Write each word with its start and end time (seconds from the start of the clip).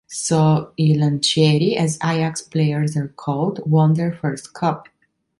So, 0.07 0.71
“I 0.79 0.95
Lancieri”, 0.97 1.77
as 1.77 1.99
Ajax 2.03 2.41
players 2.41 2.97
are 2.97 3.09
called, 3.09 3.61
won 3.69 3.93
their 3.93 4.11
first 4.11 4.51
cup. 4.51 4.87